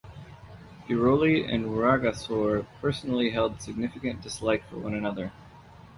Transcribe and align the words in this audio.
Biroli 0.87 1.47
and 1.47 1.65
Rwagasore 1.65 2.65
personally 2.81 3.29
held 3.29 3.61
significant 3.61 4.23
dislike 4.23 4.67
for 4.67 4.79
one 4.79 4.95
another. 4.95 5.31